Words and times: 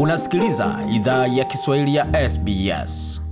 Unasikiliza 0.00 0.78
idhaa 0.94 1.26
ya 1.26 1.44
Kiswahili 1.44 1.94
ya 1.94 2.30
SBS. 2.30 3.22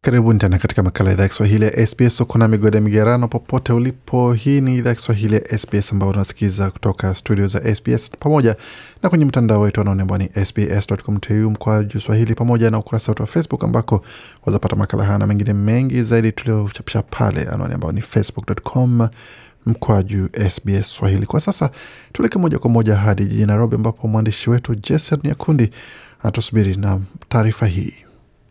Karibuni 0.00 0.38
tena 0.38 0.58
katika 0.58 0.82
makala 0.82 1.10
ya 1.10 1.14
idhaa 1.14 1.22
ya 1.22 1.28
Kiswahili 1.28 1.64
ya 1.64 1.86
SBS. 1.86 2.20
Uko 2.20 2.38
na 2.38 2.48
migode 2.48 2.80
migerano 2.80 3.28
popote 3.28 3.72
ulipo. 3.72 4.32
Hii 4.32 4.60
ni 4.60 4.76
idhaa 4.76 4.90
ya 4.90 4.96
Kiswahili 4.96 5.34
ya 5.34 5.58
SBS 5.58 5.92
ambayo 5.92 6.12
unasikiliza 6.12 6.70
kutoka 6.70 7.14
studio 7.14 7.46
za 7.46 7.74
SBS 7.74 8.10
pamoja 8.18 8.56
na 9.02 9.08
kwenye 9.08 9.24
mtandao 9.24 9.60
wetu 9.60 9.80
anaone 9.80 10.02
ambao 10.02 10.18
ni 10.18 10.28
sbs.com.au 10.46 11.50
mkwa 11.50 11.84
juu 11.84 12.00
swahili, 12.00 12.34
pamoja 12.34 12.70
na 12.70 12.78
ukurasa 12.78 13.12
wetu 13.12 13.22
wa 13.22 13.26
Facebook 13.26 13.64
ambako 13.64 14.02
wazapata 14.46 14.76
makala 14.76 15.04
haya 15.04 15.18
na 15.18 15.26
mengine 15.26 15.52
mengi 15.52 16.02
zaidi 16.02 16.32
tuliochapisha 16.32 17.02
pale 17.02 17.42
anaone 17.42 17.74
ambao 17.74 17.92
ni 17.92 18.00
facebook.com 18.00 19.08
mkwaju 19.66 20.28
SBS 20.50 20.92
Swahili. 20.96 21.26
Kwa 21.26 21.40
sasa 21.40 21.70
tueleke 22.12 22.38
moja 22.38 22.58
kwa 22.58 22.70
moja 22.70 22.96
hadi 22.96 23.22
jijini 23.24 23.46
Nairobi, 23.46 23.74
ambapo 23.76 24.08
mwandishi 24.08 24.50
wetu 24.50 24.74
Jason 24.74 25.20
Nyakundi 25.24 25.70
anatusubiri 26.22 26.74
na 26.76 27.00
taarifa 27.28 27.66
hii. 27.66 27.94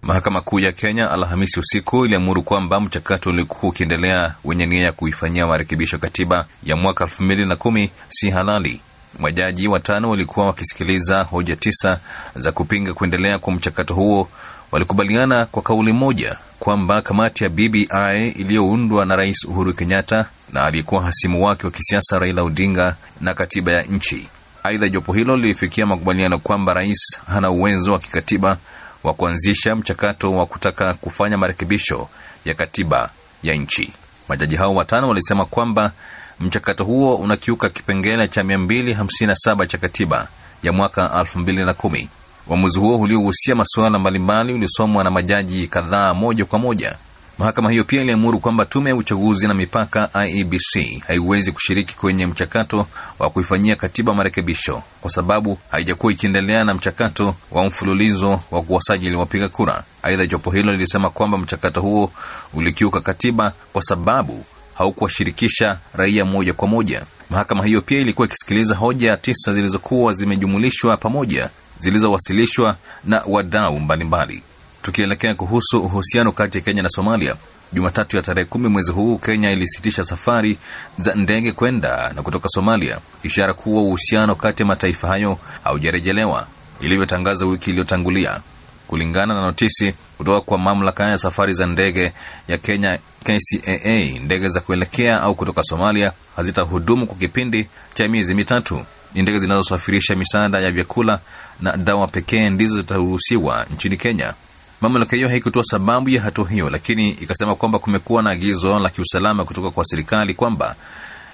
Mahakama 0.02 0.42
Kuu 0.42 0.60
ya 0.60 0.72
Kenya 0.72 1.12
Alhamisi 1.12 1.60
usiku 1.60 2.06
iliamuru 2.06 2.44
kwamba 2.44 2.80
mchakato 2.80 3.30
uliokuwa 3.30 3.70
ukiendelea 3.72 4.36
wenye 4.44 4.66
nia 4.66 4.84
ya 4.84 4.92
kuifanyia 4.92 5.48
marekebisho 5.48 5.98
katiba 5.98 6.46
ya 6.64 6.76
mwaka 6.76 7.04
elfu 7.04 7.24
mbili 7.24 7.46
na 7.46 7.56
kumi 7.56 7.92
si 8.10 8.30
halali. 8.30 8.82
Majaji 9.20 9.68
watano 9.68 10.10
walikuwa 10.10 10.46
wakisikiliza 10.46 11.24
hoja 11.24 11.56
tisa 11.56 12.00
za 12.36 12.52
kupinga 12.52 12.94
kuendelea 12.94 13.40
kwa 13.40 13.54
mchakato 13.54 13.94
huo. 13.96 14.28
Walikubaliana 14.72 15.46
kwa 15.46 15.62
kauli 15.62 15.94
moja 15.94 16.38
kwamba 16.60 17.02
kamati 17.02 17.44
ya 17.44 17.50
BBI 17.50 18.30
iliyoundwa 18.36 19.06
na 19.06 19.16
Rais 19.16 19.46
Uhuru 19.46 19.74
Kenyatta 19.74 20.26
na 20.54 20.64
aliyekuwa 20.64 21.04
hasimu 21.04 21.46
wake 21.46 21.66
wa 21.66 21.72
kisiasa 21.72 22.20
Raila 22.20 22.44
Odinga 22.44 22.96
na 23.22 23.34
katiba 23.34 23.72
ya 23.72 23.82
nchi. 23.82 24.28
Aidha, 24.64 24.90
jopo 24.90 25.14
hilo 25.14 25.38
lilifikia 25.38 25.86
makubaliano 25.86 26.40
kwamba 26.40 26.74
rais 26.74 27.20
hana 27.28 27.52
uwezo 27.52 27.92
wa 27.94 28.00
kikatiba 28.00 28.58
wa 29.04 29.14
kuanzisha 29.14 29.76
mchakato 29.76 30.34
wa 30.34 30.46
kutaka 30.46 30.94
kufanya 30.94 31.38
marekebisho 31.38 32.08
ya 32.46 32.54
katiba 32.54 33.10
ya 33.44 33.56
nchi. 33.56 33.94
Majaji 34.28 34.56
hao 34.56 34.76
watano 34.76 35.10
walisema 35.10 35.46
kwamba 35.46 35.92
mchakato 36.40 36.84
huo 36.84 37.16
unakiuka 37.16 37.70
kipengele 37.70 38.28
cha 38.28 38.44
257 38.44 39.66
cha 39.68 39.78
katiba 39.78 40.28
ya 40.64 40.72
mwaka 40.74 41.08
2010. 41.08 42.08
Uamuzi 42.48 42.80
huo 42.80 42.98
uliohusia 43.00 43.56
masuala 43.56 44.00
mbalimbali 44.00 44.54
uliosomwa 44.54 45.04
na 45.04 45.12
majaji 45.12 45.68
kadhaa 45.68 46.14
moja 46.14 46.46
kwa 46.46 46.60
moja. 46.60 46.96
Mahakama 47.38 47.72
hiyo 47.72 47.84
pia 47.84 48.02
iliamuru 48.02 48.40
kwamba 48.40 48.66
tume 48.66 48.90
ya 48.90 48.96
uchaguzi 48.96 49.48
na 49.48 49.54
mipaka 49.54 50.10
IEBC 50.28 51.04
haiwezi 51.08 51.52
kushiriki 51.52 51.98
kwenye 51.98 52.26
mchakato 52.26 52.88
wa 53.20 53.30
kuifanyia 53.30 53.76
katiba 53.76 54.14
marekebisho 54.14 54.82
kwa 55.02 55.12
sababu 55.12 55.58
haijakuwa 55.72 56.12
ikiendelea 56.14 56.64
na 56.64 56.74
mchakato 56.74 57.36
wa 57.52 57.66
mfululizo 57.66 58.40
wa 58.52 58.62
kuwasajili 58.62 59.16
wapiga 59.16 59.50
kura. 59.50 59.84
Aidha, 60.04 60.26
jopo 60.28 60.52
hilo 60.52 60.72
lilisema 60.72 61.10
kwamba 61.10 61.38
mchakato 61.38 61.82
huo 61.82 62.12
ulikiuka 62.54 63.02
katiba 63.02 63.54
kwa 63.74 63.82
sababu 63.82 64.46
haukuwashirikisha 64.74 65.78
raia 65.94 66.26
moja 66.26 66.54
kwa 66.54 66.68
moja. 66.68 67.04
Mahakama 67.30 67.66
hiyo 67.66 67.82
pia 67.82 68.00
ilikuwa 68.00 68.28
ikisikiliza 68.28 68.76
hoja 68.76 69.18
tisa 69.18 69.54
zilizokuwa 69.54 70.14
zimejumulishwa 70.14 70.98
pamoja 70.98 71.50
zilizowasilishwa 71.82 72.76
na 73.04 73.24
wadau 73.28 73.80
mbalimbali. 73.80 74.42
Tukielekea 74.82 75.36
kuhusu 75.36 75.80
uhusiano 75.80 76.32
kati 76.32 76.58
ya 76.58 76.64
Kenya 76.64 76.84
na 76.84 76.90
Somalia, 76.90 77.36
Jumatatu 77.74 78.16
ya 78.16 78.22
tarehe 78.22 78.46
kumi 78.46 78.68
mwezi 78.70 78.92
huu, 78.92 79.18
Kenya 79.18 79.52
ilisitisha 79.52 80.04
safari 80.04 80.58
za 81.00 81.16
ndege 81.16 81.52
kwenda 81.52 82.14
na 82.16 82.22
kutoka 82.22 82.50
Somalia, 82.50 83.00
ishara 83.24 83.54
kuwa 83.54 83.84
uhusiano 83.84 84.36
kati 84.36 84.64
ya 84.64 84.68
mataifa 84.68 85.08
hayo 85.08 85.38
haujarejelewa 85.64 86.48
ilivyotangaza 86.80 87.46
wiki 87.46 87.70
iliyotangulia. 87.70 88.40
Kulingana 88.88 89.34
na 89.34 89.42
notisi 89.42 89.94
kutoka 90.18 90.42
kwa 90.42 90.58
mamlaka 90.58 91.04
ya 91.04 91.18
safari 91.18 91.54
za 91.54 91.66
ndege 91.66 92.12
ya 92.48 92.58
Kenya 92.58 93.00
KCAA, 93.24 94.20
ndege 94.20 94.50
za 94.50 94.60
kuelekea 94.60 95.22
au 95.22 95.36
kutoka 95.36 95.64
Somalia 95.64 96.12
hazitahudumu 96.36 97.08
kwa 97.08 97.16
kipindi 97.18 97.68
cha 97.94 98.08
miezi 98.08 98.34
mitatu. 98.36 98.86
Ni 99.14 99.22
ndege 99.22 99.40
zinazosafirisha 99.40 100.16
misaada 100.16 100.60
ya 100.60 100.72
vyakula 100.72 101.20
na 101.62 101.78
dawa 101.78 102.08
pekee 102.08 102.50
ndizo 102.50 102.78
zitaruhusiwa 102.78 103.66
nchini 103.74 103.98
Kenya. 103.98 104.34
Mamlaka 104.82 105.16
hiyo 105.16 105.30
haikutoa 105.30 105.64
sababu 105.64 106.10
ya 106.10 106.22
hatua 106.22 106.50
hiyo, 106.50 106.70
lakini 106.70 107.10
ikasema 107.12 107.56
kwamba 107.56 107.80
kumekuwa 107.80 108.24
na 108.24 108.30
agizo 108.30 108.80
la 108.80 108.90
kiusalama 108.90 109.46
kutoka 109.46 109.72
kwa 109.72 109.86
serikali 109.86 110.34
kwamba 110.34 110.76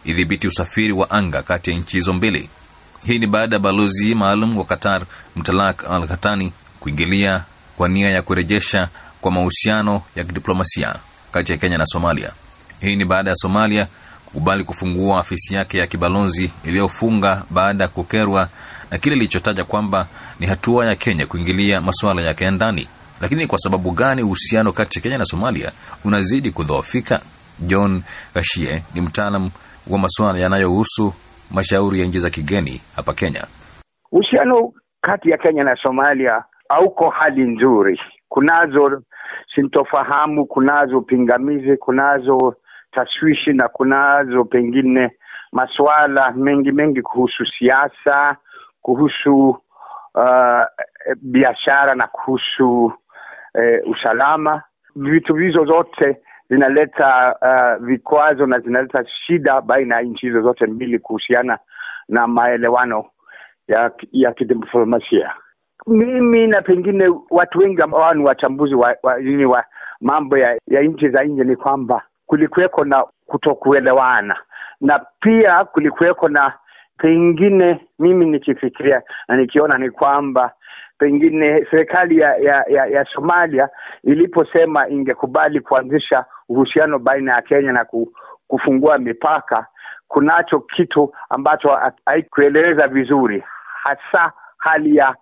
idhibiti 0.05 0.47
usafiri 0.47 0.93
wa 0.93 1.11
anga 1.11 1.41
kati 1.43 1.71
ya 1.71 1.77
nchi 1.77 1.97
hizo 1.97 2.13
mbili. 2.13 2.49
Hii 3.05 3.19
ni 3.19 3.27
baada 3.27 3.55
ya 3.55 3.59
balozi 3.59 4.15
maalum 4.15 4.57
wa 4.57 4.65
Qatar 4.65 5.01
Mtalak 5.35 5.83
Al 5.91 6.07
Katani 6.07 6.53
kuingilia 6.79 7.44
kwa 7.77 7.88
nia 7.88 8.09
ya 8.09 8.21
kurejesha 8.21 8.89
kwa 9.21 9.31
mahusiano 9.31 10.01
ya 10.15 10.23
kidiplomasia 10.23 10.95
kati 11.31 11.51
ya 11.51 11.57
Kenya 11.57 11.77
na 11.77 11.85
Somalia. 11.85 12.31
Hii 12.79 12.95
ni 12.95 13.05
baada 13.05 13.29
ya 13.29 13.35
Somalia 13.35 13.88
kukubali 14.27 14.63
kufungua 14.63 15.19
afisi 15.19 15.55
yake 15.55 15.77
ya 15.77 15.88
kibalozi 15.88 16.51
iliyofunga 16.63 17.43
baada 17.49 17.83
ya 17.83 17.88
kukerwa 17.88 18.47
na 18.91 18.97
kile 18.97 19.15
ilichotaja 19.15 19.63
kwamba 19.63 20.07
ni 20.39 20.47
hatua 20.47 20.85
ya 20.85 20.95
Kenya 20.95 21.25
kuingilia 21.25 21.81
masuala 21.81 22.21
yake 22.21 22.43
ya 22.43 22.51
ndani. 22.51 22.88
Lakini 23.21 23.47
kwa 23.47 23.57
sababu 23.57 23.91
gani 23.91 24.23
uhusiano 24.23 24.71
kati 24.71 24.99
ya 24.99 25.03
Kenya 25.03 25.17
na 25.17 25.25
Somalia 25.25 25.71
unazidi 26.05 26.51
kudhoofika? 26.51 27.19
John 27.59 28.03
Gashie 28.35 28.83
ni 28.95 29.01
mtaalam 29.01 29.49
wa 29.89 29.99
masuala 29.99 30.39
yanayohusu 30.39 31.13
mashauri 31.51 31.99
ya 31.99 32.05
nchi 32.05 32.19
za 32.19 32.29
kigeni 32.29 32.81
hapa 32.95 33.13
Kenya. 33.13 33.44
Uhusiano 34.11 34.73
kati 35.01 35.29
ya 35.29 35.38
Kenya 35.38 35.63
na 35.63 35.75
Somalia 35.83 36.44
hauko 36.69 37.09
hali 37.09 37.41
nzuri. 37.44 37.99
Kunazo 38.29 39.01
sintofahamu, 39.55 40.45
kunazo 40.45 41.01
pingamizi, 41.01 41.77
kunazo 41.77 42.55
tashwishi 42.91 43.53
na 43.53 43.67
kunazo 43.67 44.45
pengine 44.45 45.11
masuala 45.51 46.31
mengi 46.31 46.71
mengi 46.71 47.01
kuhusu 47.01 47.45
siasa, 47.45 48.35
kuhusu 48.81 49.49
uh, 50.15 50.63
biashara 51.21 51.95
na 51.95 52.07
kuhusu 52.07 52.85
uh, 52.85 53.91
usalama. 53.91 54.63
Vitu 54.95 55.35
hizo 55.35 55.65
zote 55.65 56.17
zinaleta 56.49 57.35
uh, 57.41 57.85
vikwazo 57.85 58.45
na 58.45 58.59
zinaleta 58.59 59.05
shida 59.05 59.61
baina 59.61 59.95
ya 59.95 60.01
nchi 60.01 60.25
hizo 60.25 60.41
zote 60.41 60.65
mbili 60.65 60.99
kuhusiana 60.99 61.59
na 62.09 62.27
maelewano 62.27 63.05
ya, 63.67 63.91
ya 64.11 64.31
kidiplomasia. 64.33 65.33
Mimi 65.87 66.47
na 66.47 66.61
pengine 66.61 67.09
watu 67.29 67.59
wengi 67.59 67.81
ambao 67.81 68.13
ni 68.13 68.23
wachambuzi 68.23 68.75
wa, 68.75 68.95
wa, 69.03 69.13
wa, 69.49 69.63
mambo 70.01 70.37
ya, 70.37 70.57
ya 70.67 70.81
nchi 70.81 71.09
za 71.09 71.23
nje 71.23 71.43
ni 71.43 71.55
kwamba 71.55 72.01
kulikuweko 72.27 72.85
na 72.85 73.03
kutokuelewana. 73.25 74.35
Na 74.81 75.05
pia 75.19 75.65
kulikuweko 75.65 76.29
na 76.29 76.53
pengine, 76.97 77.88
mimi 77.99 78.25
nikifikiria 78.25 79.01
na 79.27 79.38
nikiona 79.38 79.77
ni 79.77 79.89
kwamba 79.91 80.51
pengine 80.97 81.65
serikali 81.71 82.17
ya, 82.19 82.35
ya, 82.38 82.65
ya, 82.69 82.85
ya 82.85 83.05
Somalia 83.05 83.69
iliposema 84.03 84.89
ingekubali 84.89 85.59
kuanzisha 85.61 86.25
uhusiano 86.49 86.99
baina 86.99 87.33
ya 87.35 87.41
Kenya 87.41 87.71
na 87.71 87.85
kufungua 88.47 88.97
mipaka, 88.97 89.65
kunacho 90.07 90.59
kitu 90.59 91.13
ambacho 91.29 91.79
haikueleza 92.05 92.88
vizuri, 92.88 93.44
hasa 93.83 94.31
hali 94.57 94.95
ya 94.95 95.15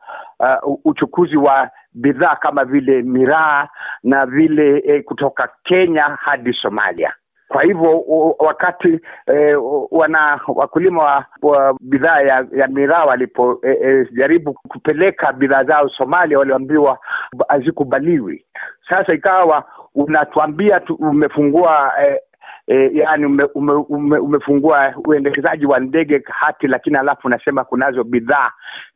uh, 0.63 0.79
uchukuzi 0.85 1.37
wa 1.37 1.69
bidhaa 1.95 2.35
kama 2.35 2.65
vile 2.65 3.01
miraa 3.01 3.67
na 4.03 4.25
vile 4.25 4.83
eh, 4.85 5.03
kutoka 5.03 5.49
Kenya 5.63 6.03
hadi 6.03 6.53
Somalia. 6.53 7.13
Kwa 7.47 7.63
hivyo 7.63 8.03
wakati 8.39 8.99
eh, 9.27 9.57
wana 9.91 10.39
wakulima 10.47 11.03
wa, 11.03 11.25
wa 11.41 11.75
bidhaa 11.81 12.21
ya, 12.21 12.47
ya 12.55 12.67
miraa 12.67 13.05
walipojaribu 13.05 14.49
eh, 14.49 14.55
eh, 14.55 14.69
kupeleka 14.69 15.33
bidhaa 15.33 15.63
zao 15.63 15.89
Somalia, 15.89 16.39
waliambiwa 16.39 16.99
hazikubaliwi. 17.47 18.45
Sasa 18.89 19.13
ikawa 19.13 19.63
unatuambia 19.95 20.79
tu, 20.79 20.93
umefungua 20.95 21.91
eh, 22.05 22.17
E, 22.67 22.89
yani 22.93 23.25
ume, 23.25 23.43
ume, 23.55 23.73
ume, 23.73 24.17
umefungua 24.17 24.93
uendekezaji 25.05 25.65
wa 25.65 25.79
ndege 25.79 26.21
hati, 26.25 26.67
lakini 26.67 26.97
alafu 26.97 27.27
unasema 27.27 27.63
kunazo 27.63 28.03
bidhaa 28.03 28.51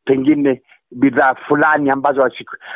pengine 0.05 0.61
bidhaa 0.91 1.35
fulani 1.35 1.89
ambazo 1.89 2.29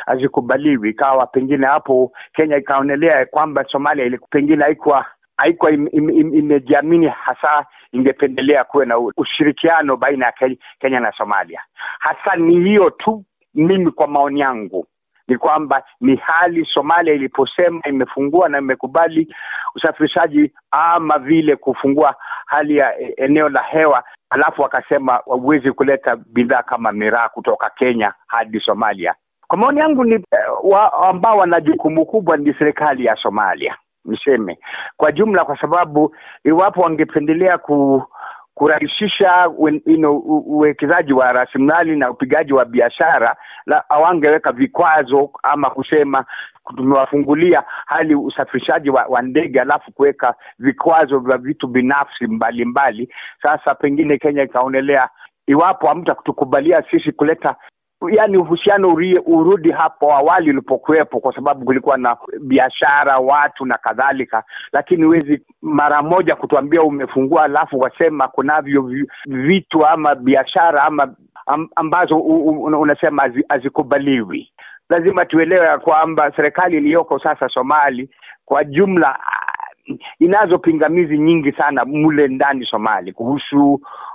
hazikubaliwi. 0.06 0.90
Ikawa 0.90 1.26
pengine 1.26 1.66
hapo 1.66 2.12
Kenya 2.34 2.56
ikaonelea 2.56 3.26
kwamba 3.26 3.64
Somalia 3.64 4.04
ili 4.04 4.18
pengine 4.30 4.64
haikuwa 4.64 5.06
haikuwa 5.36 5.70
imejiamini, 5.70 7.06
hasa 7.08 7.66
ingependelea 7.92 8.64
kuwe 8.64 8.86
na 8.86 8.98
ushirikiano 8.98 9.96
baina 9.96 10.26
ya 10.26 10.32
Kenya 10.80 11.00
na 11.00 11.12
Somalia. 11.12 11.60
Hasa 11.98 12.36
ni 12.36 12.60
hiyo 12.60 12.90
tu, 12.90 13.24
mimi 13.54 13.90
kwa 13.90 14.06
maoni 14.06 14.40
yangu 14.40 14.86
ni 15.28 15.38
kwamba 15.38 15.82
ni 16.00 16.16
hali 16.16 16.64
Somalia 16.74 17.14
iliposema 17.14 17.80
imefungua 17.88 18.48
na 18.48 18.58
imekubali 18.58 19.34
usafirishaji 19.74 20.52
ama 20.70 21.18
vile 21.18 21.56
kufungua 21.56 22.14
hali 22.46 22.76
ya 22.76 22.98
eneo 23.16 23.48
la 23.48 23.62
hewa, 23.62 24.04
alafu 24.30 24.62
wakasema 24.62 25.20
wawezi 25.26 25.72
kuleta 25.72 26.16
bidhaa 26.16 26.62
kama 26.62 26.92
miraa 26.92 27.28
kutoka 27.28 27.70
Kenya 27.70 28.12
hadi 28.26 28.60
Somalia. 28.60 29.14
Kwa 29.48 29.58
maoni 29.58 29.80
yangu 29.80 30.04
ni 30.04 30.24
wa, 30.62 31.08
ambao 31.08 31.38
wana 31.38 31.60
jukumu 31.60 32.06
kubwa 32.06 32.36
ni 32.36 32.54
serikali 32.54 33.04
ya 33.04 33.16
Somalia, 33.16 33.76
niseme 34.04 34.58
kwa 34.96 35.12
jumla, 35.12 35.44
kwa 35.44 35.60
sababu 35.60 36.16
iwapo 36.44 36.80
wangependelea 36.80 37.58
ku 37.58 38.02
kurahisisha 38.54 39.48
uwekezaji 40.46 41.12
wa 41.12 41.32
rasilimali 41.32 41.96
na 41.96 42.10
upigaji 42.10 42.52
wa 42.52 42.64
biashara, 42.64 43.36
hawangeweka 43.88 44.52
vikwazo 44.52 45.30
ama 45.42 45.70
kusema 45.70 46.24
tumewafungulia 46.76 47.62
hali 47.86 48.14
usafirishaji 48.14 48.90
wa, 48.90 49.04
wa 49.06 49.22
ndege 49.22 49.60
alafu 49.60 49.92
kuweka 49.92 50.34
vikwazo 50.58 51.18
vya 51.18 51.36
vitu 51.36 51.66
binafsi 51.66 52.26
mbalimbali 52.26 52.64
mbali. 52.64 53.14
Sasa 53.42 53.74
pengine 53.74 54.18
Kenya 54.18 54.42
ikaonelea 54.42 55.08
iwapo 55.46 55.86
hamtakutukubalia 55.88 56.82
sisi 56.90 57.12
kuleta 57.12 57.56
yaani 58.10 58.36
uhusiano 58.36 58.88
urudi 59.26 59.70
hapo 59.70 60.12
awali 60.14 60.50
ulipokuwepo, 60.50 61.20
kwa 61.20 61.34
sababu 61.34 61.64
kulikuwa 61.64 61.96
na 61.96 62.16
biashara, 62.40 63.18
watu 63.18 63.66
na 63.66 63.78
kadhalika, 63.78 64.42
lakini 64.72 65.04
huwezi 65.04 65.42
mara 65.62 66.02
moja 66.02 66.36
kutuambia 66.36 66.82
umefungua 66.82 67.44
alafu 67.44 67.78
wasema 67.78 68.28
kunavyo 68.28 68.90
vitu 69.26 69.86
ama 69.86 70.14
biashara 70.14 70.82
ama 70.82 71.14
ambazo 71.76 72.18
unasema 72.18 73.30
hazikubaliwi. 73.48 74.50
Lazima 74.88 75.24
tuelewe 75.26 75.66
ya 75.66 75.78
kwamba 75.78 76.32
serikali 76.36 76.76
iliyoko 76.76 77.18
sasa 77.18 77.48
Somali 77.48 78.10
kwa 78.44 78.64
jumla 78.64 79.18
inazo 80.18 80.58
pingamizi 80.58 81.18
nyingi 81.18 81.52
sana 81.52 81.84
mule 81.84 82.28
ndani 82.28 82.66
Somali 82.66 83.12
kuhusu 83.12 83.72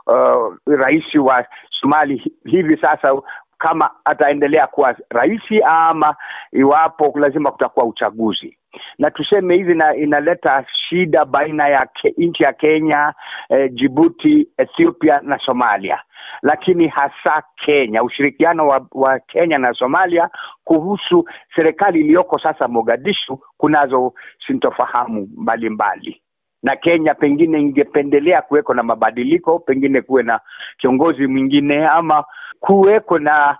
uh, 0.07 0.57
rais 0.65 1.15
wa 1.15 1.45
Somali 1.81 2.33
hivi 2.45 2.77
sasa 2.77 3.21
kama 3.59 3.89
ataendelea 4.05 4.67
kuwa 4.67 4.95
rais 5.09 5.41
ama 5.65 6.15
iwapo 6.51 7.19
lazima 7.19 7.51
kutakuwa 7.51 7.85
uchaguzi, 7.85 8.57
na 8.97 9.11
tuseme 9.11 9.55
hivi 9.55 9.75
na 9.75 9.95
inaleta 9.95 10.65
shida 10.89 11.25
baina 11.25 11.67
ya 11.67 11.87
nchi 12.17 12.43
ya 12.43 12.53
Kenya, 12.53 13.13
eh, 13.49 13.71
Djibouti, 13.71 14.47
Ethiopia 14.57 15.19
na 15.23 15.39
Somalia, 15.39 15.99
lakini 16.41 16.87
hasa 16.87 17.43
Kenya, 17.65 18.03
ushirikiano 18.03 18.67
wa, 18.67 18.85
wa 18.91 19.19
Kenya 19.19 19.57
na 19.57 19.73
Somalia 19.73 20.29
kuhusu 20.63 21.29
serikali 21.55 21.99
iliyoko 21.99 22.39
sasa 22.39 22.67
Mogadishu, 22.67 23.39
kunazo 23.57 24.13
sintofahamu 24.47 25.29
mbalimbali. 25.37 26.21
Na 26.63 26.75
Kenya 26.75 27.13
pengine 27.15 27.59
ingependelea 27.61 28.41
kuweko 28.41 28.73
na 28.73 28.83
mabadiliko, 28.83 29.59
pengine 29.59 30.01
kuwe 30.01 30.23
na 30.23 30.39
kiongozi 30.77 31.27
mwingine 31.27 31.87
ama 31.87 32.23
kuweko 32.59 33.19
na 33.19 33.57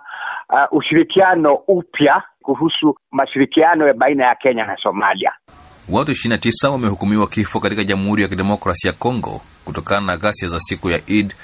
uh, 0.48 0.78
ushirikiano 0.78 1.54
upya 1.54 2.22
kuhusu 2.42 2.96
mashirikiano 3.10 3.86
ya 3.86 3.94
baina 3.94 4.26
ya 4.26 4.34
Kenya 4.34 4.66
na 4.66 4.76
Somalia. 4.82 5.32
Watu 5.88 6.12
29 6.12 6.68
wamehukumiwa 6.70 7.26
kifo 7.26 7.60
katika 7.60 7.84
Jamhuri 7.84 8.22
ya 8.22 8.28
Kidemokrasia 8.28 8.90
ya 8.90 8.96
Kongo 8.96 9.40
kutokana 9.64 10.06
na 10.06 10.16
ghasia 10.16 10.48
za 10.48 10.60
siku 10.60 10.90
ya 10.90 11.00
Eid 11.06 11.34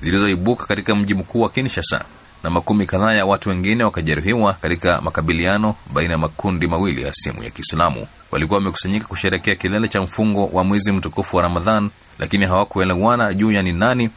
zilizoibuka 0.00 0.66
katika 0.66 0.94
mji 0.94 1.14
mkuu 1.14 1.40
wa 1.40 1.48
Kinshasa, 1.50 2.04
na 2.44 2.50
makumi 2.50 2.86
kadhaa 2.86 3.12
ya 3.12 3.26
watu 3.26 3.48
wengine 3.48 3.84
wakajeruhiwa 3.84 4.52
katika 4.52 5.00
makabiliano 5.00 5.74
baina 5.94 6.12
ya 6.12 6.18
makundi 6.18 6.66
mawili 6.68 7.02
ya 7.02 7.12
simu 7.12 7.42
ya 7.42 7.50
Kiislamu. 7.50 8.06
Walikuwa 8.32 8.58
wamekusanyika 8.58 9.06
kusherekea 9.06 9.54
kilele 9.54 9.88
cha 9.88 10.02
mfungo 10.02 10.46
wa 10.52 10.64
mwezi 10.64 10.92
mtukufu 10.92 11.36
wa 11.36 11.42
Ramadhan, 11.42 11.90
lakini 12.18 12.46
hawakuelewana 12.46 13.34
juu 13.34 13.50
ya 13.52 13.62
ni 13.62 13.72
nani 13.72 14.10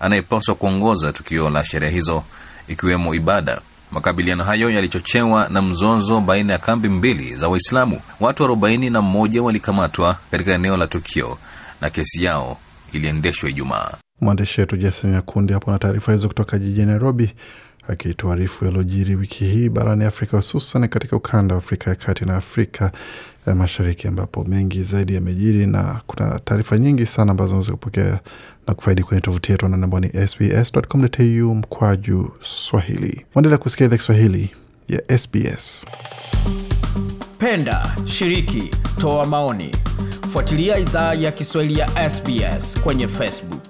anayepaswa 0.00 0.54
kuongoza 0.54 1.12
tukio 1.12 1.50
la 1.50 1.64
sherehe 1.64 1.94
hizo, 1.94 2.22
ikiwemo 2.68 3.14
ibada. 3.14 3.60
Makabiliano 3.90 4.44
hayo 4.44 4.70
yalichochewa 4.70 5.48
na 5.48 5.62
mzozo 5.62 6.20
baina 6.20 6.52
ya 6.52 6.58
kambi 6.58 6.88
mbili 6.88 7.36
za 7.36 7.48
Waislamu. 7.48 8.00
Watu 8.20 8.44
arobaini 8.44 8.90
na 8.90 9.02
mmoja 9.02 9.42
walikamatwa 9.42 10.16
katika 10.30 10.52
eneo 10.52 10.76
la 10.76 10.86
tukio 10.86 11.38
na 11.80 11.90
kesi 11.90 12.24
yao 12.24 12.58
iliendeshwa 12.92 13.50
Ijumaa. 13.50 13.90
Mwandishi 14.20 14.60
wetu 14.60 14.76
Jason 14.76 15.10
Nyakundi 15.10 15.52
hapo 15.52 15.70
na 15.70 15.78
taarifa 15.78 16.12
hizo 16.12 16.28
kutoka 16.28 16.58
jijini 16.58 16.86
Nairobi, 16.86 17.30
akituarifu 17.88 18.64
yaliojiri 18.64 19.14
wiki 19.14 19.44
hii 19.44 19.68
barani 19.68 20.04
Afrika, 20.04 20.36
hususan 20.36 20.88
katika 20.88 21.16
ukanda 21.16 21.54
wa 21.54 21.58
Afrika 21.58 21.90
ya 21.90 21.96
kati 21.96 22.24
na 22.24 22.36
Afrika 22.36 22.92
Mashariki, 23.54 24.08
ambapo 24.08 24.44
mengi 24.44 24.82
zaidi 24.82 25.14
yamejiri 25.14 25.66
na 25.66 26.00
kuna 26.06 26.38
taarifa 26.38 26.78
nyingi 26.78 27.06
sana 27.06 27.30
ambazo 27.30 27.50
unaweza 27.50 27.72
kupokea 27.72 28.20
na 28.66 28.74
kufaidi 28.74 29.02
kwenye 29.02 29.20
tovuti 29.20 29.52
yetu 29.52 29.66
ambao 29.66 30.00
ni 30.00 30.08
sbs.com.au 30.28 31.54
mkwaju 31.54 32.30
Swahili. 32.40 33.24
Mwendelea 33.34 33.58
kusikia 33.58 33.86
idhaa 33.86 33.96
Kiswahili 33.96 34.50
ya 34.88 35.18
SBS. 35.18 35.86
Penda, 37.38 37.96
shiriki, 38.04 38.70
toa 38.98 39.26
maoni, 39.26 39.76
fuatilia 40.32 40.78
idhaa 40.78 41.14
ya 41.14 41.32
Kiswahili 41.32 41.78
ya 41.78 42.10
SBS 42.10 42.80
kwenye 42.80 43.08
Facebook. 43.08 43.65